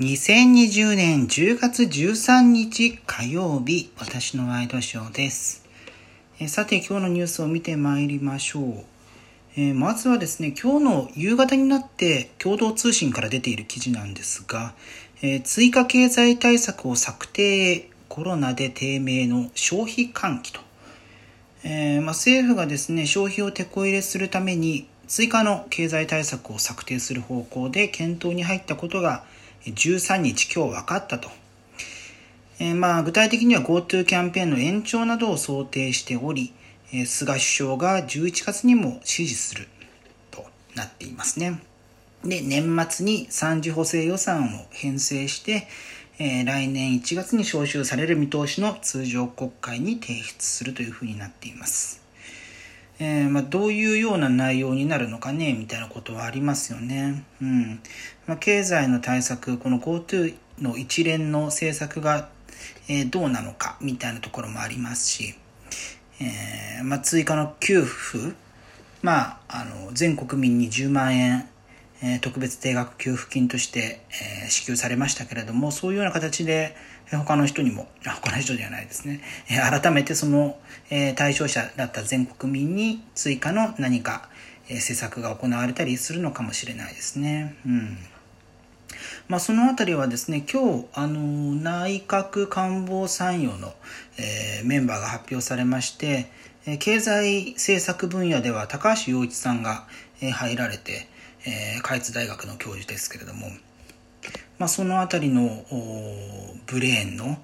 [0.00, 5.62] 2020年10月13日火曜日、私のワイドショーです。
[6.38, 8.84] えさて今日のニュースを見てまいりましょう。
[9.58, 14.72] えーまずはですね、今日の夕方になって共同通信から出ている記事なんですが、
[15.20, 20.60] えー追加経済対策を策定コロナで低迷の消費喚起と。
[21.62, 29.24] えーまあ、政府がですね、消費を手こ入れするために追加の経済対策を策定する方向で検討に入ったことが
[29.66, 31.28] 13日今日分かったと。
[32.58, 36.52] えーまあ、具体的には GoTo キャンペーンの延長などを想定しており、
[36.92, 39.68] えー菅首相が11月にも指示する
[40.30, 41.62] となっていますね。
[42.24, 45.68] で、年末に3次補正予算を編成して、
[46.18, 51.99] えー来年1月に召集される見通しの通常国会に提出するというふうになっています。
[53.02, 57.24] えーまあ、どういうような内容になるのかねみたいなことはありますよね。
[57.40, 57.80] うん
[58.26, 62.28] まあ、経済の対策、この GoTo の一連の政策が、
[62.88, 65.34] えーどうなのかみたいなところもありますし、
[66.20, 68.34] えーまあ、追加の給付、
[69.00, 71.48] まあ、あの全国民に10万円、
[72.02, 74.00] え特別定額給付金として、
[74.44, 76.74] え支給されましたけれどもそういうような形で
[77.12, 80.58] え他の人にも他の人ではないですね、え改めてその、
[80.90, 84.28] え対象者だった全国民に追加の何か、
[84.68, 87.56] え施策が行われたりするのかもしれないですね。
[87.66, 87.98] うん
[89.28, 93.72] まあ、そのあたりはですね、今日、あの、内閣官房参与の、
[94.18, 96.30] えーメンバーが発表されまして、
[96.66, 99.86] え経済政策分野では高橋洋一さんが、
[100.20, 101.06] え入られて、
[101.46, 103.48] えー開津大学の教授ですけれども、
[104.58, 105.64] まあ、そのあたりの
[106.66, 107.38] ブレーンの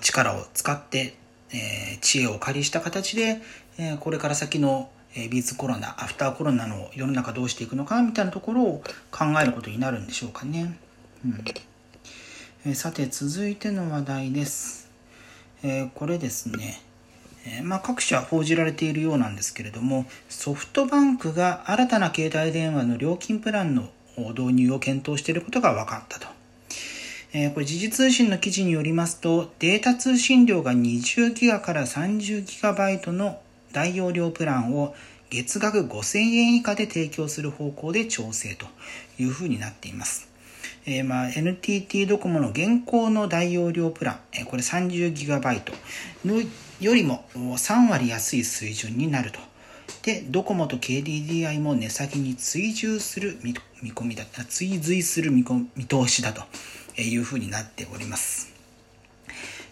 [0.00, 1.14] 力を使って、
[1.52, 3.40] えー知恵を借りした形で、
[3.78, 10.78] えーこれから先のえビーズコロナ、アフターコロナの世の中どうしていくのかみたいなところを考えることになるんでしょうかね。
[11.24, 11.44] うん
[12.64, 14.88] えーさて続いての話題です。
[15.64, 16.80] えーこれですね、
[17.46, 26.26] えまあ、各社報じられているようなんですけれどもソフトバンクが新たな携帯電話の料金プランの導入を検討していることが分かったと。
[27.32, 33.40] えーこれ時事通信の記事によりますとデータ通信量が20ギガから30ギガバイトの
[33.72, 34.96] 大容量プランを
[35.30, 38.66] 月額5000円以下で提供する方向で調整と
[39.18, 40.28] いうふうになっています。
[40.86, 45.72] えーまあ、NTT ドコモの現行の大容量プラン、えーこれ 30GB
[46.24, 46.42] の
[46.80, 49.38] よりも3割安い水準になると。
[50.02, 53.54] で、ドコモと KDDI も値下げに追従する見
[53.92, 56.42] 込みだ、追随する見込見通しだと
[57.00, 58.52] いうふうになっております。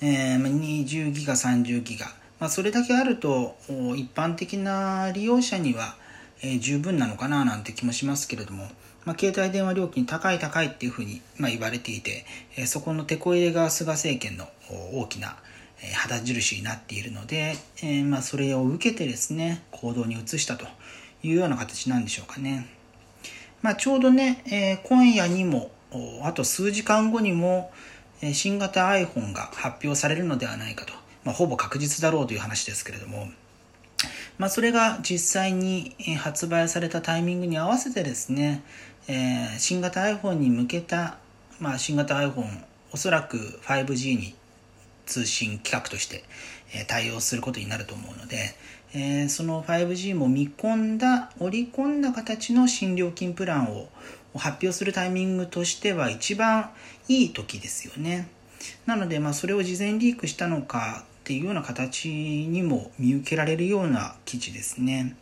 [0.00, 2.06] えー20ギガ、30ギガ。
[2.40, 3.56] まあ、それだけあると、
[3.96, 5.96] 一般的な利用者には、
[6.42, 8.68] え十分なのかななんて気もしますけれども、
[9.04, 12.24] まあ、携帯電話料金高い高いっていうふうに、まあ、言われていて、
[12.56, 14.48] えそこの手こ入れが菅政権の
[14.92, 15.36] 大きな、
[15.92, 20.66] 旗印になっているので、えーまあ、それを受けてですね、行動に移したと
[21.22, 22.68] いうような形なんでしょうかね。
[23.62, 25.70] まあ、ちょうどね、えー今夜にも、
[26.22, 27.72] あと数時間後にも、
[28.20, 30.92] え新型 iPhone が発表されるのではないかと、
[31.24, 33.28] まあ、ほぼ確実だろうという話ですけれども、
[34.38, 38.62] まあ、それが実際に発売されたタイミングに合わせてですね、
[39.08, 41.18] えー新型 iPhone に向けた、
[41.60, 44.34] まあ、新型 iPhone おそらく 5G に
[45.06, 46.24] 通信規格として
[46.74, 48.54] え対応することになると思うので、
[48.94, 53.88] えその 5G も見込んだ織り込んだ形の新料金プランを
[54.34, 56.70] 発表するタイミングとしては一番
[57.08, 58.28] いい時ですよね。
[58.86, 65.16] なのでまあそれを事前リークしたのかっていうような形にも見受けられるような記事ですね。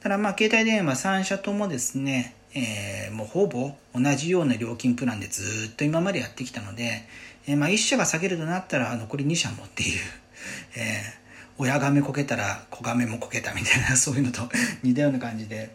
[0.00, 7.04] ただまあ携帯電話3社ともですね、えーもうほぼ同じような料金プランでずっと今までやってきたので、
[7.46, 9.98] えーまあ1社が下げるとなったら残り2社もっていう、
[10.76, 11.22] えー
[11.58, 14.48] 親亀こけたら子亀もこけたみたいな そういうのと
[14.82, 15.70] 似たような感じで、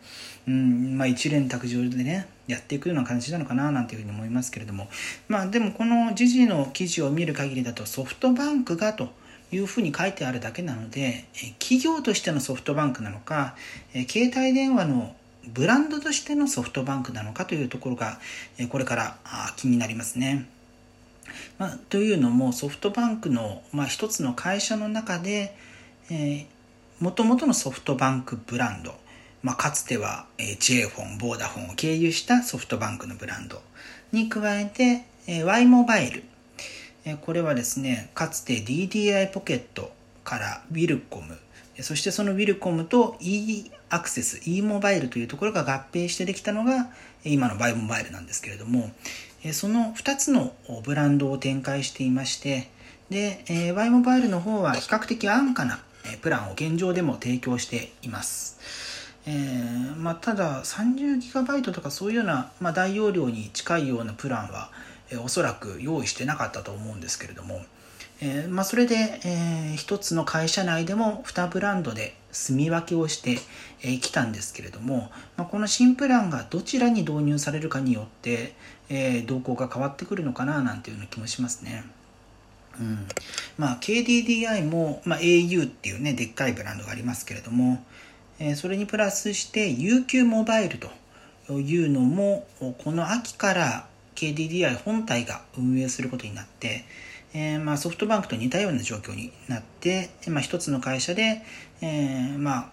[0.47, 4.89] うんまあ、一連卓上でねやっていくような感じなのかななんていうふうに思いますけれども。
[5.27, 9.13] まあでもこの時事の記事を見る限りだとソフトバンクがと
[9.51, 13.55] いうふうに書いてあるだけなのでえ企業としてのソフトバンクなのか
[13.93, 15.15] え携帯電話の
[15.53, 18.19] ブランドとしてのソフトバンクなのかというところが
[18.57, 20.47] えこれからあ気になりますね。
[21.57, 25.55] まあ、というのもソフトバンクの、まあ、一つの会社の中で
[26.99, 28.95] もともとのソフトバンクブランド、
[29.43, 33.61] まあ、かつては、えー、J フォン、ボーダフォンを経由したソフトバンクのブランド
[34.11, 36.23] に加えて、えー、Y モバイル、
[37.05, 39.91] えーこれはですねかつて DDI ポケット
[40.23, 41.37] からウィルコム
[41.81, 46.89] そしてそのウィルコムと e アクセス e モバイルというところが合併してできたのが
[47.23, 48.91] 今の Y モバイルなんですけれども
[49.53, 50.53] その2つの
[50.83, 52.69] ブランドを展開していまして、
[53.09, 55.79] で、えー、Y モバイルの方は比較的安価な
[56.21, 58.57] プランを現状でも提供しています。
[59.25, 64.69] えー、まあ、ただ 30GB とかそういうような、まあ、大容量に近いようなプランは、
[65.11, 67.61] え、おそらく用意してなかったと思うんですけれども、
[68.19, 73.39] えー、まあ、それで、えー、一つの会社内でも2ブランドで住み分けをしてき、
[73.83, 78.53] えー、たんですけれども、まあ、この新プランがどちらに導入されるかによって、
[78.89, 81.83] え動向が変わってくるのかななんていうような気もしますね。
[82.79, 83.07] うん
[83.57, 87.83] まあ、KDDI も、まあ、au っていうねでっかいブランドがありますけれども、
[88.39, 96.85] えー、それにプラスして UQ モバイルというのもこの秋から KDDI 本体が運営することになって、
[97.33, 101.43] えー、まあ、ソフトバンクと似たような状況になって、まあ、一つの会社で、
[101.81, 102.69] えー、まあ、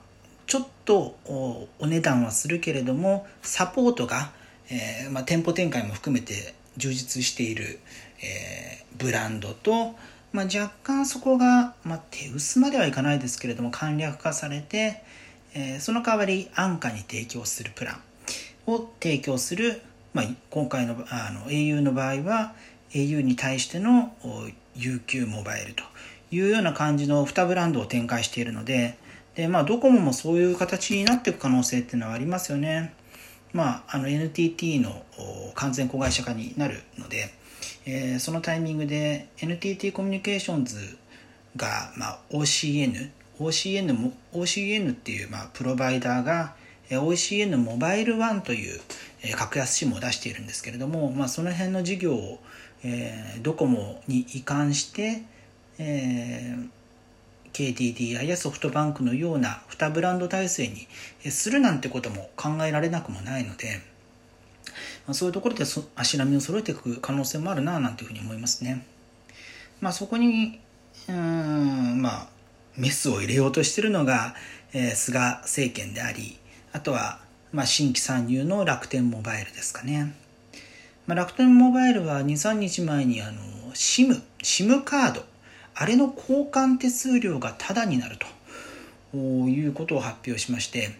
[0.47, 4.33] ちょっとお値段はするけれどもサポートが、
[4.71, 7.79] えまあ、店舗展開も含めて充実している、
[8.23, 9.95] えブランドと、
[10.33, 15.03] まあ、若干そこが、まあ、手薄まではいかないですけれども簡略化されて、
[15.55, 18.01] えその代わり安価に提供するプラン
[18.67, 19.81] を提供する、
[20.13, 22.55] まあ、今回のあの au の場合は
[22.95, 24.15] au に対しての
[24.77, 25.83] UQ モバイルと
[26.31, 28.99] いうような感じの2ブランドを展開しているので
[29.35, 32.95] で、まあ、ドコモもそういう形になっていく可能性っていうのはありますよね。
[33.53, 35.05] まあ、の NTT の
[35.55, 37.33] 完全子会社化になるので、
[37.87, 40.99] えー、そのタイミングで NTT コミュニケーションズ
[41.57, 46.55] が、まあ、OCN OCN も OCN っていう、まあ、プロバイダーが
[46.91, 48.81] OCN モバイルワンという
[49.37, 52.39] 格安 SIM を出しているんですけれども、まあ、その辺の事業を、
[52.85, 55.23] えー、ドコモに移管して、
[55.79, 56.69] えー、
[57.53, 60.87] KDDI やソフトバンクのような2ブランド体制に
[61.31, 63.81] するなんてことも考えられなくもないので、
[65.07, 65.65] まあ、そういうところで
[65.97, 68.87] 足並みを揃えていく可能性もあるななんていうふうに思いますね。
[69.81, 70.61] まあ、そこに
[71.09, 72.29] うんまあ
[72.77, 74.35] メスを入れようとしてるのが、
[74.73, 76.39] えー、菅政権であり
[76.73, 77.21] あとは、
[77.53, 80.15] まあ、新規参入の楽天モバイルですかね。
[81.07, 83.41] まあ、楽天モバイルは23日前にあの
[83.75, 85.25] SIM, SIM カード。
[85.75, 88.27] あれの交換手数料がタダになると。
[89.17, 90.91] いうことを発表しまして、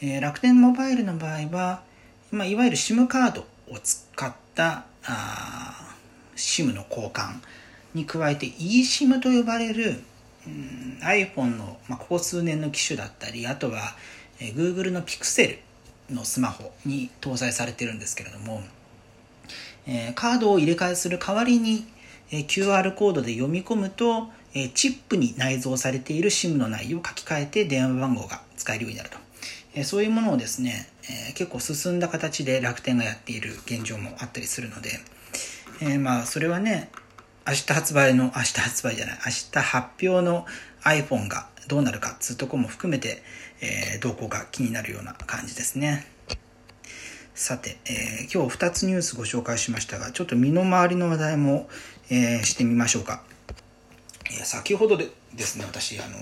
[0.00, 1.82] えー、楽天モバイルの場合は、
[2.30, 5.94] まあ、いわゆる SIM カードを使ったあ
[6.36, 7.40] SIM の交換
[7.94, 10.02] に加えて eSIM と呼ばれる、
[10.46, 13.80] うん、iPhone の、まあ、ここ数年の機種だったりあとは、
[14.40, 15.58] えー、Google の Pixel
[16.10, 18.62] のスマホに搭載されてるんですけれども、
[19.86, 21.86] えー、カードを入れ替えする代わりに
[22.30, 29.18] え QR コードで読み込むと、えチップに内蔵されている SIM の内容を書き換えて電話番号が使えるようになると。
[29.74, 30.88] えそういうものをですね、
[31.30, 34.90] え結構進んだ形で楽天がやっている現状もあったりするので、
[35.80, 36.90] えー、まあそれはね、
[37.46, 40.46] 明日発売の、明日発売じゃない、明日発表の
[40.82, 43.22] iPhone がどうなるかっつうとこも含めて、
[43.60, 46.06] えー、動向が気になるような感じですね。
[47.38, 51.68] さて、えー、今日2つニュースご紹介しましたが、ちょっと身の回りの話題も、
[52.10, 53.22] えー、してみましょうか。
[54.32, 56.16] えー、先ほどでですね、私、あの、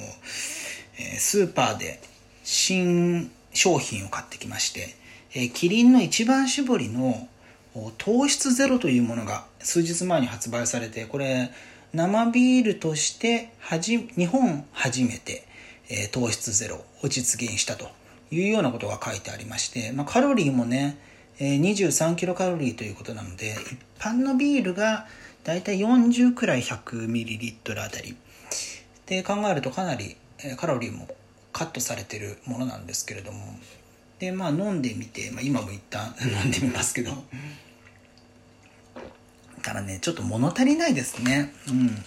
[0.99, 2.03] えスーパーで
[2.45, 4.95] 新商品を買ってきまして、
[5.33, 7.27] えキリンの一番搾りの
[7.97, 11.51] 糖質ゼロというものが数日前に発売されて、これ、
[11.95, 15.49] 生ビールとしてはじ、日本初めて、
[15.89, 17.89] え糖質ゼロを実現したと
[18.31, 20.99] いうようなことが書いてありまして、まあ、カロリーもね、
[21.39, 25.07] え23キロカロリーということなので、一般のビールが
[25.45, 28.17] だいたい40くらい 100ml あたり。
[29.07, 30.17] で考えるとかなり
[30.57, 31.07] カロリーも
[31.53, 33.39] カットされてるものなんですけれども。
[34.19, 37.13] で、まあ飲んでみて、まあ今も一旦 飲んでみますけど。
[39.63, 41.53] ただね、ちょっと物足りないですね。
[41.69, 42.05] うん。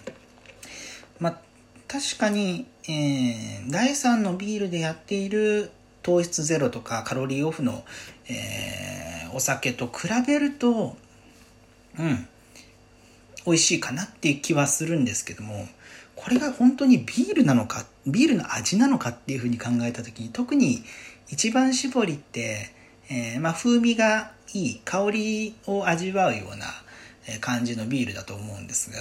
[1.19, 1.39] まあ
[1.87, 5.71] 確かに、えー、第3のビールでやっている
[6.09, 7.83] 糖質ゼロとかカロリーオフの、
[8.27, 10.97] えー、お酒と比べると、
[11.99, 12.27] うん、
[13.45, 15.67] 美味しいかなっていう気はするんですけども、
[16.15, 20.81] これが本当にビールなのか、ビールの味なのかっていうふうに考えた時に、特に
[21.29, 22.71] 一番搾りって、
[23.11, 26.65] えー、まあ、風味がいい、香りを味わうような
[27.39, 28.97] 感じのビールだと思うんですが、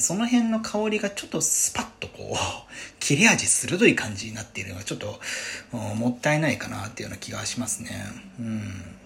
[0.00, 2.36] その辺の香りがちょっとスパッとこう、
[3.00, 5.20] 切れ味鋭い感じになっているのがちょっと
[5.72, 8.06] もったいないかなっていうような気がしますね。
[8.38, 8.96] うん。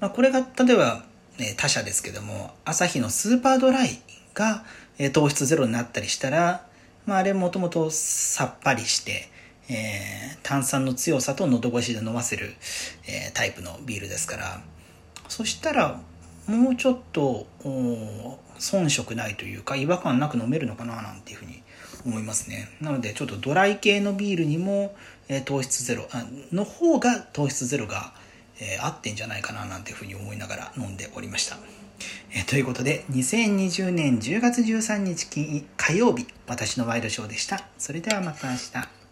[0.00, 1.04] まあ、これが例えば、
[1.38, 4.00] ね、他社ですけども、アサヒのスーパードライ
[4.34, 4.64] が
[4.98, 6.66] え糖質ゼロになったりしたら、
[7.04, 9.28] まあ、あれもともとさっぱりして、
[9.68, 12.54] えー、炭酸の強さと喉越しで飲ませる、
[13.06, 14.62] えー、タイプのビールですから、
[15.28, 16.00] そしたら、
[16.46, 17.46] もうちょっと
[18.58, 21.62] 遜色ないというか違和感なく飲めるのかななんていうふうに
[22.04, 22.68] 思いますね。
[22.80, 24.94] なのでちょっとドライ系のビールにも、
[25.28, 26.06] えー、糖質ゼロ
[26.52, 28.12] の方が糖質ゼロが、
[28.60, 31.58] えー、合ってんじゃないかななんていうふうに思いながら飲んでおりました、
[32.32, 37.64] えー、ということで2020年10月13日金火曜日私のワイドショーでした。
[37.78, 39.05] それではまた明日。